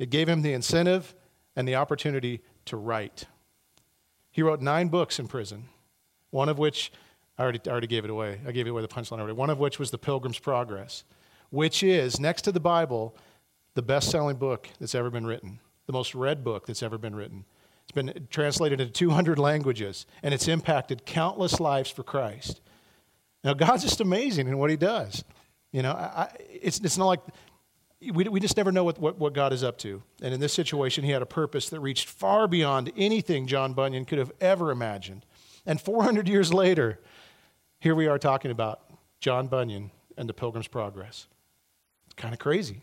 [0.00, 1.14] It gave him the incentive
[1.54, 3.26] and the opportunity to write.
[4.32, 5.68] He wrote nine books in prison,
[6.30, 6.90] one of which,
[7.38, 8.40] I already, I already gave it away.
[8.46, 9.34] I gave it away the punchline already.
[9.34, 11.04] One of which was The Pilgrim's Progress,
[11.50, 13.14] which is, next to the Bible,
[13.74, 17.14] the best selling book that's ever been written, the most read book that's ever been
[17.14, 17.44] written.
[17.82, 22.62] It's been translated into 200 languages, and it's impacted countless lives for Christ.
[23.44, 25.24] Now, God's just amazing in what He does.
[25.72, 27.20] You know, I, it's, it's not like
[28.00, 30.02] we, we just never know what, what, what God is up to.
[30.22, 34.04] And in this situation, he had a purpose that reached far beyond anything John Bunyan
[34.04, 35.26] could have ever imagined.
[35.66, 36.98] And 400 years later,
[37.78, 38.80] here we are talking about
[39.20, 41.26] John Bunyan and the Pilgrim's Progress.
[42.06, 42.82] It's kind of crazy.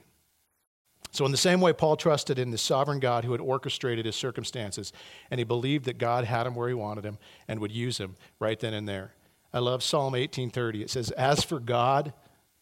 [1.12, 4.16] So, in the same way, Paul trusted in the sovereign God who had orchestrated his
[4.16, 4.92] circumstances,
[5.32, 8.18] and he believed that God had him where he wanted him and would use him
[8.40, 9.14] right then and there.
[9.54, 10.82] I love Psalm 18:30.
[10.84, 12.14] It says, "As for God,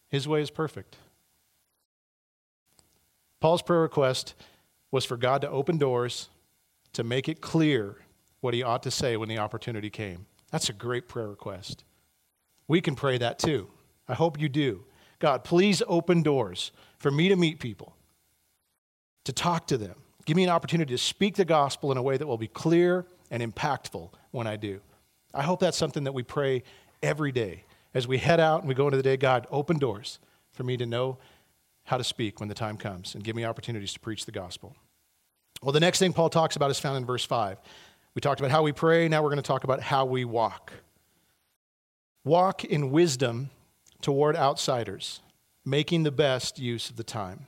[0.08, 0.96] his way is perfect."
[3.40, 4.34] Paul's prayer request
[4.90, 6.28] was for God to open doors
[6.92, 7.96] to make it clear
[8.40, 10.26] what he ought to say when the opportunity came.
[10.50, 11.84] That's a great prayer request.
[12.68, 13.68] We can pray that too.
[14.08, 14.84] I hope you do.
[15.18, 17.94] God, please open doors for me to meet people,
[19.24, 19.96] to talk to them.
[20.24, 23.06] Give me an opportunity to speak the gospel in a way that will be clear
[23.30, 24.80] and impactful when I do.
[25.32, 26.62] I hope that's something that we pray
[27.02, 27.64] every day.
[27.94, 30.18] As we head out and we go into the day, God, open doors
[30.52, 31.18] for me to know
[31.86, 34.76] how to speak when the time comes and give me opportunities to preach the gospel.
[35.62, 37.58] Well, the next thing Paul talks about is found in verse 5.
[38.14, 40.72] We talked about how we pray, now we're going to talk about how we walk.
[42.24, 43.50] Walk in wisdom
[44.02, 45.20] toward outsiders,
[45.64, 47.46] making the best use of the time.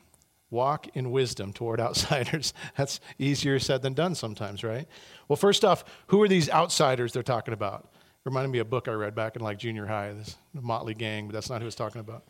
[0.50, 2.54] Walk in wisdom toward outsiders.
[2.76, 4.86] That's easier said than done sometimes, right?
[5.26, 7.90] Well, first off, who are these outsiders they're talking about?
[8.24, 11.26] Reminded me of a book I read back in like junior high, this Motley Gang,
[11.26, 12.24] but that's not who it's talking about.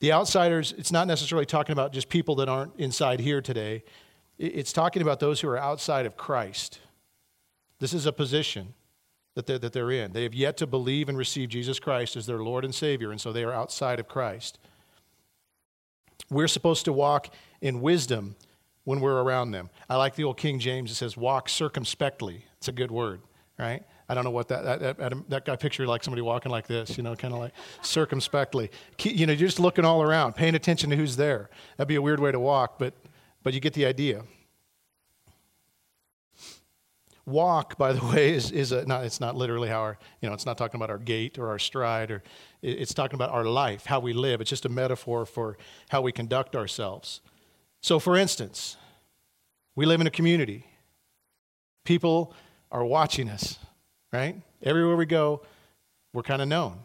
[0.00, 3.82] The outsiders, it's not necessarily talking about just people that aren't inside here today.
[4.38, 6.80] It's talking about those who are outside of Christ.
[7.78, 8.74] This is a position
[9.34, 10.12] that they're, that they're in.
[10.12, 13.20] They have yet to believe and receive Jesus Christ as their Lord and Savior, and
[13.20, 14.58] so they are outside of Christ.
[16.30, 18.36] We're supposed to walk in wisdom
[18.84, 19.70] when we're around them.
[19.88, 22.44] I like the old King James, it says, walk circumspectly.
[22.58, 23.20] It's a good word,
[23.58, 23.82] right?
[24.08, 26.96] I don't know what that, that, that, that guy picture like somebody walking like this,
[26.96, 28.70] you know, kind of like circumspectly.
[29.02, 31.50] You know, you're just looking all around, paying attention to who's there.
[31.76, 32.94] That'd be a weird way to walk, but,
[33.42, 34.22] but you get the idea.
[37.24, 40.34] Walk, by the way, is, is a, not, it's not literally how our, you know,
[40.34, 42.22] it's not talking about our gait or our stride, or
[42.62, 44.40] it's talking about our life, how we live.
[44.40, 47.20] It's just a metaphor for how we conduct ourselves.
[47.80, 48.76] So, for instance,
[49.74, 50.64] we live in a community.
[51.84, 52.32] People
[52.70, 53.58] are watching us
[54.16, 54.36] right?
[54.62, 55.42] Everywhere we go,
[56.12, 56.78] we're kind of known.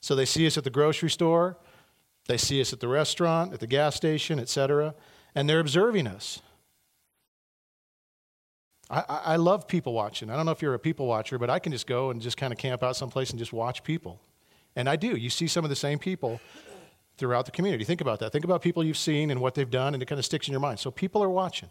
[0.00, 1.56] So they see us at the grocery store,
[2.26, 4.94] they see us at the restaurant, at the gas station, etc.,
[5.34, 6.40] and they're observing us.
[8.90, 10.30] I, I love people watching.
[10.30, 12.36] I don't know if you're a people watcher, but I can just go and just
[12.36, 14.20] kind of camp out someplace and just watch people.
[14.76, 15.16] And I do.
[15.16, 16.40] You see some of the same people
[17.16, 17.84] throughout the community.
[17.84, 18.32] Think about that.
[18.32, 20.52] Think about people you've seen and what they've done, and it kind of sticks in
[20.52, 20.78] your mind.
[20.78, 21.70] So people are watching.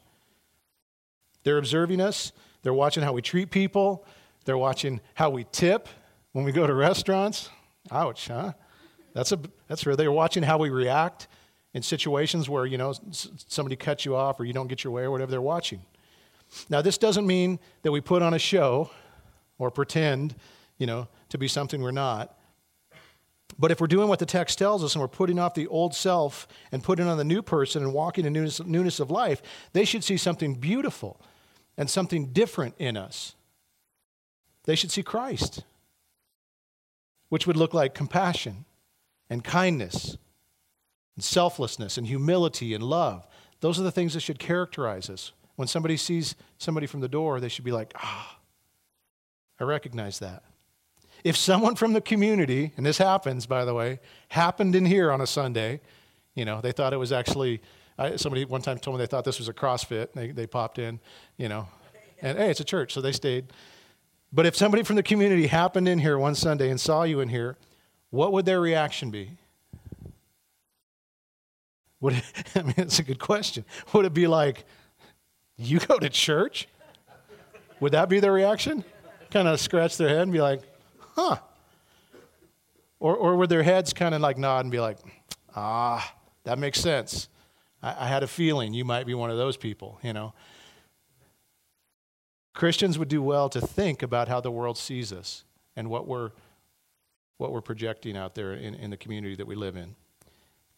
[1.44, 2.32] They're observing us.
[2.62, 4.06] They're watching how we treat people.
[4.46, 5.88] They're watching how we tip
[6.32, 7.50] when we go to restaurants.
[7.92, 8.54] Ouch, huh?
[9.14, 11.28] That's, a, that's where they're watching how we react
[11.74, 15.04] in situations where, you know, somebody cuts you off or you don't get your way
[15.04, 15.82] or whatever they're watching.
[16.70, 18.92] Now, this doesn't mean that we put on a show
[19.58, 20.36] or pretend,
[20.78, 22.38] you know, to be something we're not.
[23.58, 25.94] But if we're doing what the text tells us and we're putting off the old
[25.94, 29.42] self and putting on the new person and walking in newness, newness of life,
[29.74, 31.22] they should see something beautiful
[31.78, 33.36] and something different in us.
[34.66, 35.64] They should see Christ,
[37.30, 38.66] which would look like compassion
[39.30, 40.18] and kindness
[41.16, 43.28] and selflessness and humility and love.
[43.60, 45.32] Those are the things that should characterize us.
[45.56, 48.40] When somebody sees somebody from the door, they should be like, ah,
[49.60, 50.44] I recognize that.
[51.24, 55.22] If someone from the community, and this happens, by the way, happened in here on
[55.22, 55.80] a Sunday,
[56.36, 57.62] you know, they thought it was actually
[57.98, 60.14] I, somebody one time told me they thought this was a CrossFit.
[60.14, 61.00] They, they popped in,
[61.38, 61.68] you know,
[62.22, 63.46] and hey, it's a church, so they stayed.
[64.32, 67.30] But if somebody from the community happened in here one Sunday and saw you in
[67.30, 67.58] here,
[68.10, 69.38] what would their reaction be?
[72.02, 72.24] Would it,
[72.56, 73.64] I mean, it's a good question.
[73.94, 74.66] Would it be like,
[75.56, 76.68] you go to church?
[77.80, 78.84] Would that be their reaction?
[79.30, 80.62] Kind of scratch their head and be like,
[81.16, 81.38] huh.
[83.00, 84.98] Or, or would their heads kind of like nod and be like,
[85.56, 87.30] ah, that makes sense.
[87.84, 90.34] I, I had a feeling you might be one of those people, you know.
[92.54, 95.44] Christians would do well to think about how the world sees us
[95.76, 96.32] and what we're,
[97.38, 99.96] what we're projecting out there in, in the community that we live in.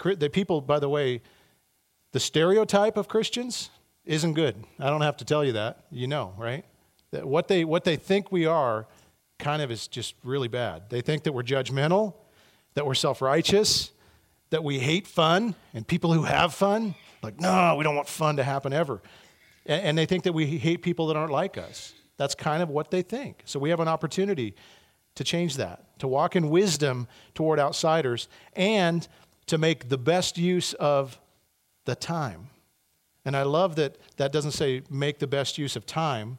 [0.03, 1.21] The people, by the way,
[2.11, 3.69] the stereotype of Christians
[4.05, 4.55] isn't good.
[4.79, 5.85] I don't have to tell you that.
[5.91, 6.63] You know, right?
[7.11, 8.87] That what they, what they think we are
[9.37, 10.89] kind of is just really bad.
[10.89, 12.13] They think that we're judgmental,
[12.75, 13.91] that we're self righteous,
[14.49, 16.95] that we hate fun and people who have fun.
[17.21, 19.01] Like, no, we don't want fun to happen ever.
[19.65, 21.93] And, and they think that we hate people that aren't like us.
[22.17, 23.41] That's kind of what they think.
[23.45, 24.55] So we have an opportunity
[25.15, 29.07] to change that, to walk in wisdom toward outsiders, and
[29.47, 31.19] to make the best use of
[31.85, 32.49] the time.
[33.23, 36.37] And I love that that doesn't say make the best use of time.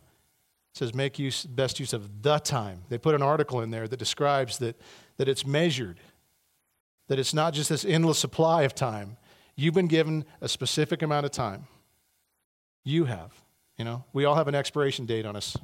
[0.73, 2.83] It says make use, best use of the time.
[2.89, 4.77] They put an article in there that describes that,
[5.17, 5.99] that it's measured,
[7.09, 9.17] that it's not just this endless supply of time.
[9.55, 11.67] You've been given a specific amount of time.
[12.85, 13.33] You have.
[13.79, 15.57] You know, we all have an expiration date on us,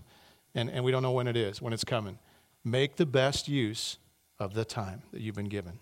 [0.54, 2.18] and, and we don't know when it is, when it's coming.
[2.64, 3.98] Make the best use
[4.38, 5.78] of the time that you've been given.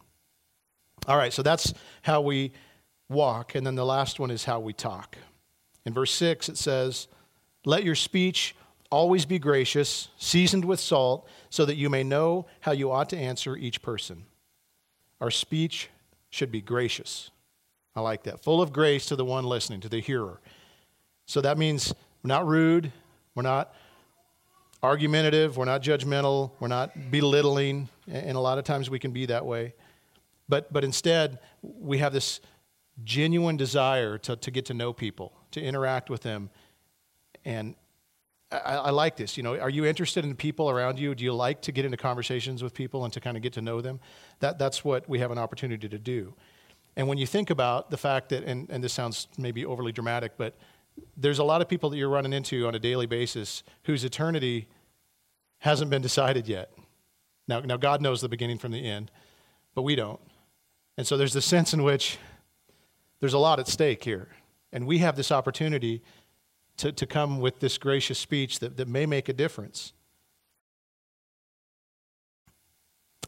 [1.09, 2.53] All right, so that's how we
[3.09, 3.55] walk.
[3.55, 5.17] And then the last one is how we talk.
[5.85, 7.09] In verse 6, it says,
[7.65, 8.55] Let your speech
[8.91, 13.17] always be gracious, seasoned with salt, so that you may know how you ought to
[13.17, 14.25] answer each person.
[15.21, 15.91] Our speech
[16.31, 17.31] should be gracious.
[17.95, 18.43] I like that.
[18.43, 20.41] Full of grace to the one listening, to the hearer.
[21.27, 22.93] So that means we're not rude,
[23.35, 23.75] we're not
[24.83, 29.27] argumentative, we're not judgmental, we're not belittling, and a lot of times we can be
[29.27, 29.75] that way.
[30.49, 32.41] But, but instead, we have this
[33.05, 36.51] genuine desire to, to get to know people, to interact with them.
[37.45, 37.75] And
[38.53, 39.37] I, I, like this.
[39.37, 41.15] You know, are you interested in people around you?
[41.15, 43.63] Do you like to get into conversations with people and to kind of get to
[43.63, 44.01] know them?
[44.41, 46.35] That, that's what we have an opportunity to do.
[46.97, 50.33] And when you think about the fact that, and, and this sounds maybe overly dramatic,
[50.37, 50.57] but
[51.17, 54.69] there's a lot of people that you're running into on a daily basis whose eternity
[55.59, 56.73] hasn't been decided yet.
[57.47, 59.11] Now, now God knows the beginning from the end,
[59.75, 60.21] but we don't.
[60.97, 62.19] And so there's the sense in which
[63.21, 64.29] there's a lot at stake here.
[64.73, 66.03] And we have this opportunity
[66.81, 69.93] to, to come with this gracious speech that, that may make a difference.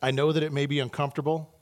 [0.01, 1.55] I know that it may be uncomfortable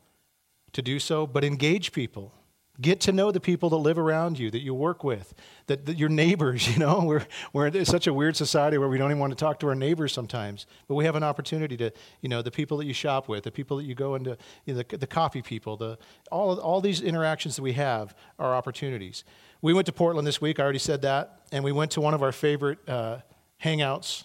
[0.72, 2.32] to do so, but engage people.
[2.80, 5.34] Get to know the people that live around you, that you work with,
[5.66, 7.02] that, that your neighbors, you know.
[7.04, 9.66] We're, we're in such a weird society where we don't even want to talk to
[9.66, 10.66] our neighbors sometimes.
[10.86, 13.50] But we have an opportunity to, you know, the people that you shop with, the
[13.50, 15.98] people that you go into, you know, the, the coffee people, the,
[16.30, 19.24] all, all these interactions that we have are opportunities.
[19.62, 22.14] We went to Portland this week, I already said that, and we went to one
[22.14, 23.18] of our favorite uh,
[23.62, 24.24] hangouts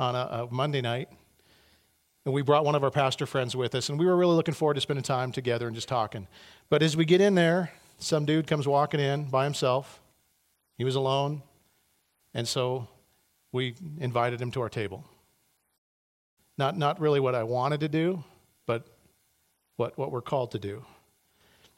[0.00, 1.08] on a, a Monday night.
[2.24, 4.54] And we brought one of our pastor friends with us, and we were really looking
[4.54, 6.26] forward to spending time together and just talking.
[6.70, 10.00] But as we get in there, some dude comes walking in by himself.
[10.76, 11.42] He was alone.
[12.32, 12.88] And so
[13.52, 15.04] we invited him to our table.
[16.58, 18.24] Not, not really what I wanted to do,
[18.66, 18.86] but
[19.76, 20.84] what, what we're called to do.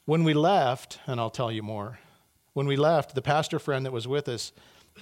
[0.06, 1.98] When we left, and I'll tell you more,
[2.56, 4.50] when we left, the pastor friend that was with us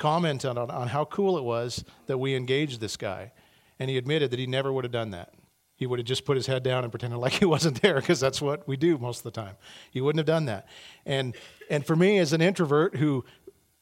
[0.01, 3.31] commented on, on how cool it was that we engaged this guy.
[3.79, 5.35] And he admitted that he never would have done that.
[5.77, 8.19] He would have just put his head down and pretended like he wasn't there because
[8.19, 9.55] that's what we do most of the time.
[9.93, 10.67] He wouldn't have done that.
[11.07, 11.37] And,
[11.71, 13.25] and for me, as an introvert who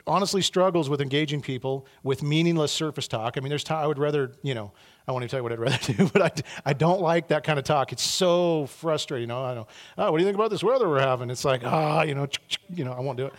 [0.07, 4.33] honestly struggles with engaging people with meaningless surface talk, I mean, there's I would rather,
[4.43, 4.73] you know,
[5.07, 7.45] I want to tell you what I'd rather do, but I, I don't like that
[7.45, 7.93] kind of talk.
[7.93, 9.23] It's so frustrating.
[9.23, 9.67] You know, I know,
[9.99, 11.31] oh, what do you think about this weather we're having?
[11.31, 12.27] It's like, ah, you know,
[12.71, 13.33] you know, I won't do it.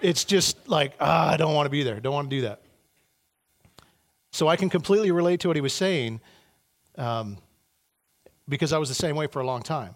[0.00, 2.00] It's just like, ah, I don't want to be there.
[2.00, 2.62] Don't want to do that.
[4.32, 6.20] So I can completely relate to what he was saying
[6.96, 7.36] um,
[8.48, 9.94] because I was the same way for a long time.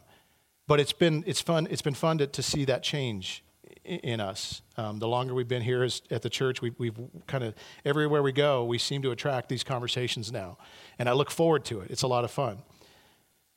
[0.66, 3.44] But it's been, it's fun, it's been fun to, to see that change
[3.84, 4.62] in, us.
[4.76, 8.32] Um, the longer we've been here at the church, we, we've kind of, everywhere we
[8.32, 10.58] go, we seem to attract these conversations now.
[10.98, 11.90] And I look forward to it.
[11.90, 12.58] It's a lot of fun.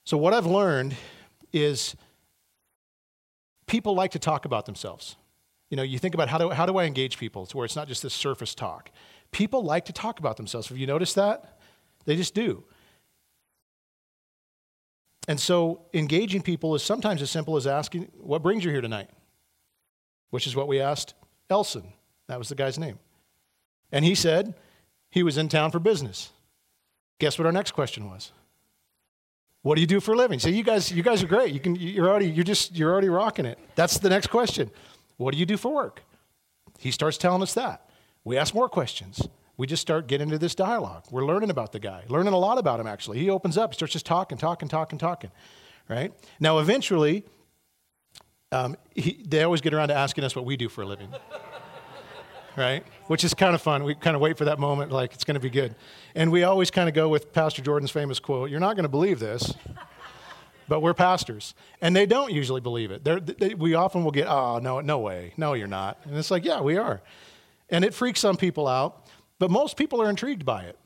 [0.05, 0.95] So, what I've learned
[1.53, 1.95] is
[3.67, 5.15] people like to talk about themselves.
[5.69, 7.75] You know, you think about how do, how do I engage people to where it's
[7.75, 8.91] not just this surface talk.
[9.31, 10.69] People like to talk about themselves.
[10.69, 11.59] Have you noticed that?
[12.05, 12.63] They just do.
[15.27, 19.09] And so engaging people is sometimes as simple as asking, What brings you here tonight?
[20.29, 21.13] Which is what we asked
[21.49, 21.93] Elson.
[22.27, 22.99] That was the guy's name.
[23.91, 24.53] And he said
[25.09, 26.31] he was in town for business.
[27.19, 28.31] Guess what our next question was?
[29.61, 30.39] What do you do for a living?
[30.39, 31.53] So you guys, you guys are great.
[31.53, 33.57] You can, you're already, you're just, you're already rocking it.
[33.75, 34.69] That's the next question.
[35.17, 36.03] What do you do for work?
[36.77, 37.89] He starts telling us that.
[38.23, 41.05] We ask more questions we just start getting into this dialogue.
[41.09, 43.17] We're learning about the guy, learning a lot about him, actually.
[43.17, 45.31] He opens up, starts just talking, talking, talking, talking,
[45.89, 46.13] right?
[46.39, 47.25] Now, eventually,
[48.51, 51.09] um, he, they always get around to asking us what we do for a living,
[52.55, 52.83] right?
[53.07, 53.83] Which is kind of fun.
[53.83, 55.75] We kind of wait for that moment, like it's going to be good.
[56.15, 58.89] And we always kind of go with Pastor Jordan's famous quote You're not going to
[58.89, 59.53] believe this.
[60.69, 63.01] But we're pastors, and they don't usually believe it.
[63.39, 65.31] They, we often will get, oh, no, no way.
[65.37, 65.97] No, you're not.
[66.03, 66.99] And it's like, yeah, we are.
[67.69, 69.07] And it freaks some people out.
[69.39, 70.77] But most people are intrigued by it.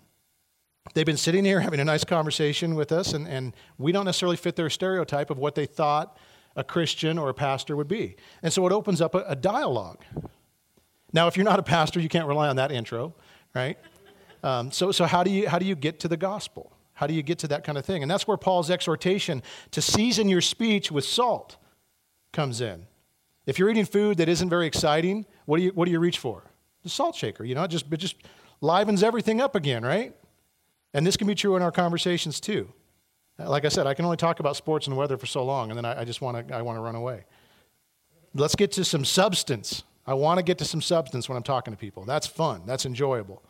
[0.93, 4.37] They've been sitting here having a nice conversation with us, and, and we don't necessarily
[4.37, 6.17] fit their stereotype of what they thought
[6.55, 8.15] a Christian or a pastor would be.
[8.43, 10.03] And so it opens up a, a dialogue.
[11.13, 13.13] Now, if you're not a pastor, you can't rely on that intro,
[13.53, 13.77] right?
[14.43, 16.71] Um, so, so how, do you, how do you get to the gospel?
[16.93, 18.01] How do you get to that kind of thing?
[18.01, 21.57] And that's where Paul's exhortation to season your speech with salt
[22.31, 22.85] comes in.
[23.45, 26.19] If you're eating food that isn't very exciting, what do you, what do you reach
[26.19, 26.43] for?
[26.83, 28.15] The salt shaker, you know, it just, it just
[28.61, 30.15] livens everything up again, right?
[30.93, 32.71] And this can be true in our conversations too.
[33.47, 35.77] Like I said, I can only talk about sports and weather for so long, and
[35.77, 37.25] then I, I just want to I want to run away.
[38.33, 39.83] Let's get to some substance.
[40.05, 42.05] I want to get to some substance when I'm talking to people.
[42.05, 42.63] That's fun.
[42.65, 43.43] That's enjoyable.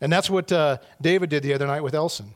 [0.00, 2.34] And that's what uh, David did the other night with Elson.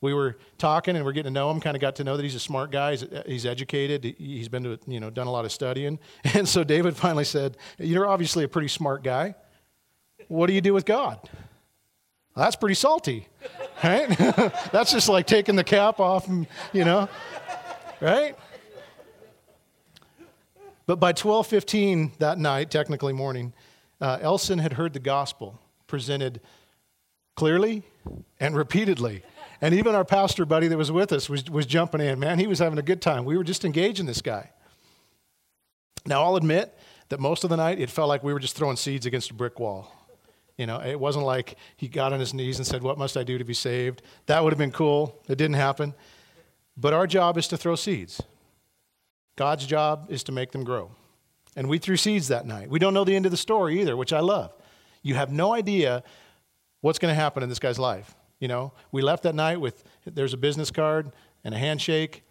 [0.00, 1.60] We were talking and we're getting to know him.
[1.60, 2.92] Kind of got to know that he's a smart guy.
[2.92, 4.04] He's, he's educated.
[4.04, 5.98] He's been to you know done a lot of studying.
[6.34, 9.34] And so David finally said, "You're obviously a pretty smart guy.
[10.28, 11.18] What do you do with God?"
[12.34, 13.28] Well, that's pretty salty,
[13.82, 14.08] right?
[14.72, 17.08] that's just like taking the cap off, and, you know,
[18.00, 18.36] right?
[20.86, 23.52] But by 12:15 that night, technically morning,
[24.00, 26.40] uh, Elson had heard the gospel presented
[27.34, 27.82] clearly
[28.40, 29.22] and repeatedly.
[29.60, 32.18] And even our pastor buddy that was with us was, was jumping in.
[32.18, 33.24] Man, he was having a good time.
[33.24, 34.50] We were just engaging this guy.
[36.04, 36.76] Now, I'll admit
[37.08, 39.34] that most of the night it felt like we were just throwing seeds against a
[39.34, 39.90] brick wall.
[40.56, 43.22] You know, it wasn't like he got on his knees and said, What must I
[43.22, 44.02] do to be saved?
[44.26, 45.20] That would have been cool.
[45.28, 45.94] It didn't happen.
[46.76, 48.22] But our job is to throw seeds.
[49.36, 50.90] God's job is to make them grow.
[51.54, 52.68] And we threw seeds that night.
[52.68, 54.52] We don't know the end of the story either, which I love.
[55.02, 56.02] You have no idea
[56.80, 58.14] what's going to happen in this guy's life.
[58.40, 61.12] You know, we left that night with there's a business card
[61.44, 62.22] and a handshake.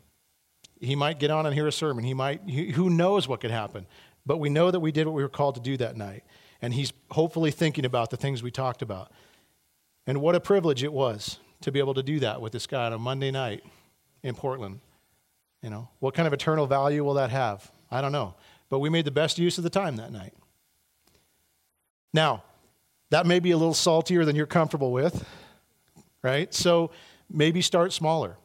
[0.79, 2.03] He might get on and hear a sermon.
[2.03, 3.87] He might, who knows what could happen.
[4.25, 6.23] But we know that we did what we were called to do that night.
[6.65, 9.11] And he's hopefully thinking about the things we talked about.
[10.07, 12.87] And what a privilege it was to be able to do that with this guy
[12.87, 13.63] on a Monday night
[14.23, 14.79] in Portland.
[15.61, 17.71] You know, what kind of eternal value will that have?
[17.91, 18.33] I don't know.
[18.67, 20.33] But we made the best use of the time that night.
[22.15, 22.43] Now,
[23.11, 25.23] that may be a little saltier than you're comfortable with,
[26.23, 26.51] right?
[26.51, 26.89] So
[27.29, 28.37] maybe start smaller.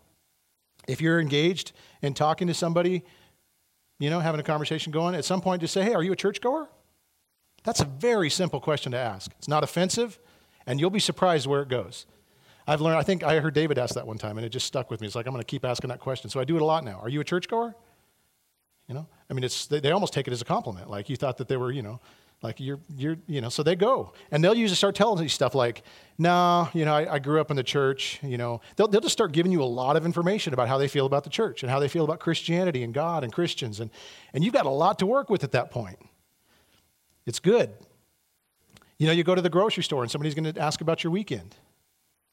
[0.86, 3.02] If you're engaged in talking to somebody,
[3.98, 6.16] you know, having a conversation going, at some point just say, hey, are you a
[6.16, 6.68] churchgoer?
[7.64, 9.30] That's a very simple question to ask.
[9.38, 10.18] It's not offensive,
[10.66, 12.06] and you'll be surprised where it goes.
[12.66, 14.90] I've learned, I think I heard David ask that one time, and it just stuck
[14.90, 15.06] with me.
[15.06, 16.30] It's like, I'm going to keep asking that question.
[16.30, 17.00] So I do it a lot now.
[17.02, 17.74] Are you a churchgoer?
[18.86, 20.90] You know, I mean, it's, they, they almost take it as a compliment.
[20.90, 22.00] Like you thought that they were, you know,
[22.42, 24.12] like you're, you're, you know, so they go.
[24.30, 25.82] And they'll usually start telling you stuff like,
[26.18, 28.60] no, you know, I, I, grew up in the church, you know.
[28.76, 31.24] They'll, they'll just start giving you a lot of information about how they feel about
[31.24, 33.78] the church and how they feel about Christianity and God and Christians.
[33.78, 33.90] And,
[34.32, 35.98] and you've got a lot to work with at that point.
[37.30, 37.70] It's good.
[38.98, 41.12] You know, you go to the grocery store and somebody's going to ask about your
[41.12, 41.54] weekend.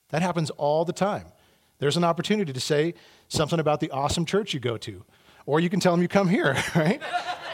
[0.09, 1.27] That happens all the time.
[1.77, 2.95] There's an opportunity to say
[3.27, 5.05] something about the awesome church you go to.
[5.45, 6.99] Or you can tell them you come here, right?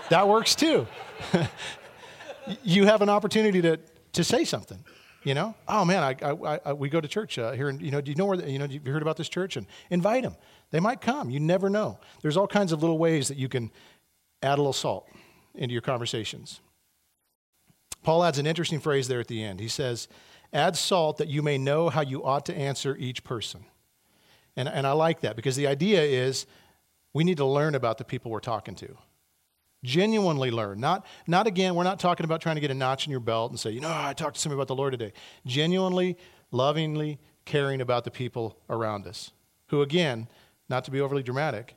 [0.10, 0.88] that works too.
[2.64, 3.78] you have an opportunity to,
[4.14, 4.80] to say something.
[5.26, 7.92] You know, oh man, I, I, I we go to church uh, here, and you
[7.92, 8.38] know, do you know where?
[8.38, 9.58] The, you know, you heard about this church?
[9.58, 10.38] And invite them.
[10.72, 11.30] They might come.
[11.30, 12.00] You never know.
[12.22, 13.70] There's all kinds of little ways that you can
[14.42, 15.10] add a little salt
[15.56, 16.62] into your conversations.
[18.04, 19.60] Paul adds an interesting phrase there at the end.
[19.60, 20.08] He says,
[20.52, 23.66] Add salt that you may know how you ought to answer each person.
[24.56, 26.46] And, and I like that because the idea is
[27.14, 28.98] we need to learn about the people we're talking to.
[29.84, 30.80] Genuinely learn.
[30.80, 33.52] Not, not again, we're not talking about trying to get a notch in your belt
[33.52, 35.12] and say, you know, I talked to somebody about the Lord today.
[35.46, 36.18] Genuinely,
[36.52, 39.32] lovingly caring about the people around us,
[39.68, 40.28] who, again,
[40.70, 41.76] not to be overly dramatic,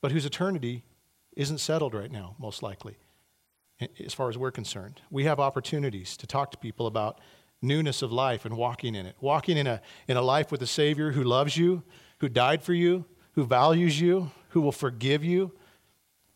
[0.00, 0.84] but whose eternity
[1.36, 2.96] isn't settled right now, most likely,
[4.04, 5.00] as far as we're concerned.
[5.10, 7.20] We have opportunities to talk to people about
[7.60, 9.16] newness of life and walking in it.
[9.20, 11.82] Walking in a, in a life with a Savior who loves you,
[12.18, 15.52] who died for you, who values you, who will forgive you,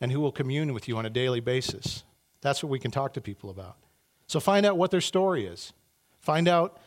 [0.01, 2.05] and who will commune with you on a daily basis.
[2.41, 3.77] That's what we can talk to people about.
[4.27, 5.73] So find out what their story is.
[6.21, 6.79] Find out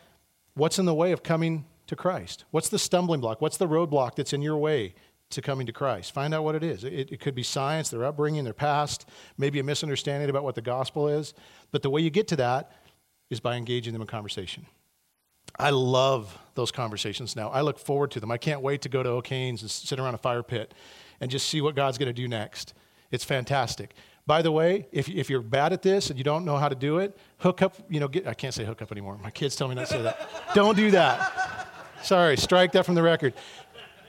[0.54, 2.46] what's in the way of coming to Christ.
[2.52, 3.42] What's the stumbling block?
[3.42, 4.94] What's the roadblock that's in your way
[5.32, 6.12] to coming to Christ?
[6.12, 6.84] Find out what it is.
[6.84, 10.62] It, it could be science, their upbringing, their past, maybe a misunderstanding about what the
[10.62, 11.34] gospel is.
[11.72, 12.72] But the way you get to that
[13.30, 14.66] is by engaging them in conversation.
[15.58, 17.50] I love those conversations now.
[17.50, 18.32] I look forward to them.
[18.32, 20.74] I can't wait to go to O'Kane's and sit around a fire pit
[21.20, 22.74] and just see what God's going to do next.
[23.12, 23.94] It's fantastic.
[24.26, 26.76] By the way, if, if you're bad at this and you don't know how to
[26.76, 29.18] do it, hook up, you know, get, I can't say hook up anymore.
[29.22, 30.30] My kids tell me not to say that.
[30.54, 31.68] don't do that.
[32.04, 33.34] Sorry, strike that from the record.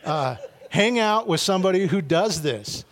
[0.04, 0.36] Uh,
[0.70, 2.84] hang out with somebody who does this.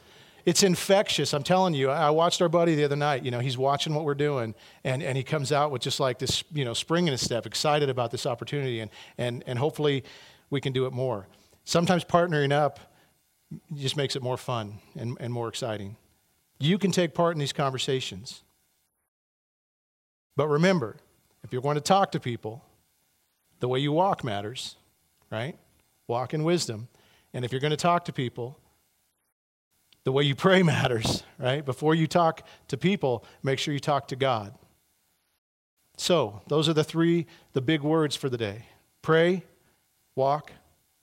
[0.45, 1.33] It's infectious.
[1.35, 1.91] I'm telling you.
[1.91, 3.25] I watched our buddy the other night.
[3.25, 4.55] You know, he's watching what we're doing,
[4.85, 7.47] and, and he comes out with just like this, you know, spring in his step,
[7.47, 10.05] excited about this opportunity, and, and, and hopefully
[10.51, 11.27] we can do it more.
[11.65, 12.81] Sometimes partnering up
[13.75, 15.97] just makes it more fun and, and more exciting.
[16.59, 18.43] You can take part in these conversations.
[20.35, 20.97] But remember,
[21.45, 22.65] if you're going to talk to people,
[23.61, 24.77] the way you walk matters,
[25.31, 25.57] right?
[26.09, 26.89] walk in wisdom.
[27.33, 28.59] And if you're going to talk to people,
[30.05, 31.65] the way you pray matters, right?
[31.65, 34.55] Before you talk to people, make sure you talk to God.
[35.97, 38.67] So, those are the three, the big words for the day
[39.03, 39.43] pray,
[40.15, 40.53] walk,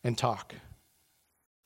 [0.03, 0.55] and talk.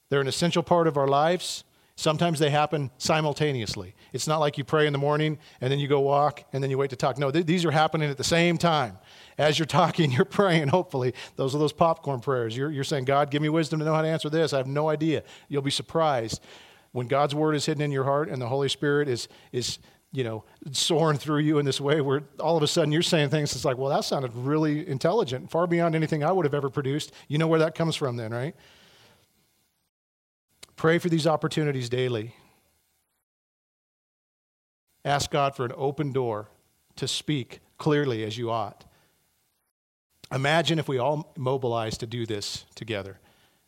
[0.10, 1.64] They're an essential part of our lives.
[2.00, 3.94] Sometimes they happen simultaneously.
[4.14, 6.72] It's not like you pray in the morning and then you go walk and then
[6.72, 7.18] you wait to talk.
[7.18, 8.98] No, th- these are happening at the same time.
[9.38, 11.14] As you're talking, you're praying, hopefully.
[11.36, 12.56] Those are those popcorn prayers.
[12.56, 14.54] You're, you're saying, God, give me wisdom to know how to answer this.
[14.54, 15.24] I have no idea.
[15.50, 16.42] You'll be surprised
[16.94, 19.80] when God's word is hidden in your heart and the Holy Spirit is, is
[20.14, 23.28] you know, soaring through you in this way where all of a sudden you're saying
[23.28, 26.70] things that's like, well, that sounded really intelligent, far beyond anything I would have ever
[26.70, 27.12] produced.
[27.28, 28.56] You know where that comes from then, right?
[30.80, 32.34] Pray for these opportunities daily.
[35.04, 36.48] Ask God for an open door
[36.96, 38.86] to speak clearly as you ought.
[40.32, 43.20] Imagine if we all mobilized to do this together.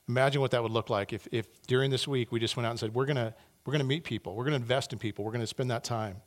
[0.07, 2.69] Imagine what that would look like if, if during this week we just went out
[2.69, 5.25] and said, We're going we're going to meet people, we're going to invest in people,
[5.25, 6.21] we're going to spend that time.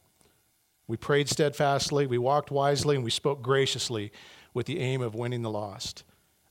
[0.86, 4.12] We prayed steadfastly, we walked wisely, and we spoke graciously
[4.52, 6.04] with the aim of winning the lost.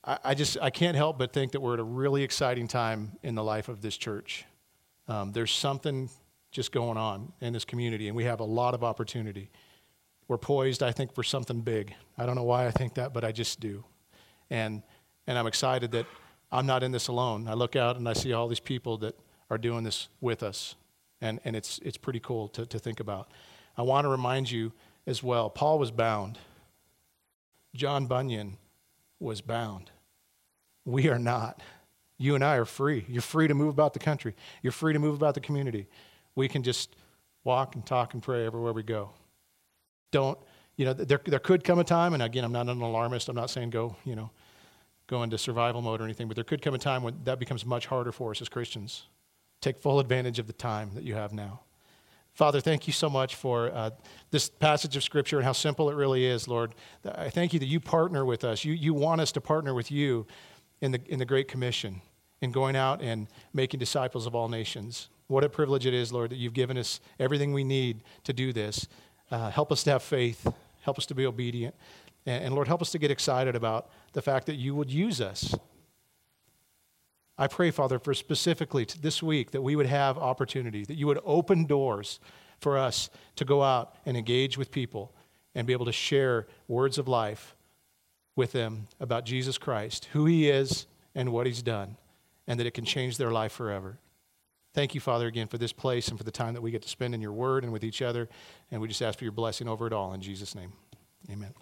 [0.03, 3.13] I, I just I can't help but think that we're at a really exciting time
[3.23, 4.45] in the life of this church.
[5.07, 6.09] Um, there's something
[6.51, 9.49] just going on in this community, and we have a lot of opportunity.
[10.27, 11.93] We're poised, I think, for something big.
[12.17, 13.83] I don't know why I think that, but I just do.
[14.49, 14.83] And
[15.27, 16.05] and I'm excited that
[16.51, 17.47] I'm not in this alone.
[17.47, 19.17] I look out and I see all these people that
[19.49, 20.75] are doing this with us.
[21.19, 23.31] And, and it's, it's pretty cool to, to think about.
[23.77, 24.71] I want to remind you
[25.07, 26.37] as well Paul was bound,
[27.73, 28.57] John Bunyan
[29.19, 29.89] was bound.
[30.85, 31.61] We are not.
[32.17, 33.05] You and I are free.
[33.07, 35.87] You're free to move about the country, you're free to move about the community.
[36.35, 36.95] We can just
[37.43, 39.11] walk and talk and pray everywhere we go.
[40.11, 40.37] Don't,
[40.77, 43.29] you know, there, there could come a time, and again, I'm not an alarmist.
[43.29, 44.31] I'm not saying go, you know,
[45.07, 47.65] go into survival mode or anything, but there could come a time when that becomes
[47.65, 49.07] much harder for us as Christians.
[49.61, 51.61] Take full advantage of the time that you have now.
[52.33, 53.91] Father, thank you so much for uh,
[54.31, 56.73] this passage of Scripture and how simple it really is, Lord.
[57.05, 58.65] I thank you that you partner with us.
[58.65, 60.25] You, you want us to partner with you
[60.83, 62.01] in the, in the Great Commission,
[62.41, 65.07] in going out and making disciples of all nations.
[65.27, 68.51] What a privilege it is, Lord, that you've given us everything we need to do
[68.51, 68.85] this.
[69.31, 70.45] Uh, help us to have faith,
[70.81, 71.73] help us to be obedient.
[72.25, 75.21] And, and Lord, help us to get excited about the fact that you would use
[75.21, 75.55] us.
[77.37, 81.19] I pray, Father, for specifically this week that we would have opportunity, that you would
[81.23, 82.19] open doors
[82.59, 85.15] for us to go out and engage with people
[85.55, 87.55] and be able to share words of life
[88.35, 91.97] with them about Jesus Christ, who he is and what he's done,
[92.47, 93.99] and that it can change their life forever.
[94.73, 96.89] Thank you, Father, again for this place and for the time that we get to
[96.89, 98.27] spend in your word and with each other.
[98.71, 100.73] And we just ask for your blessing over it all in Jesus' name.
[101.29, 101.53] Amen.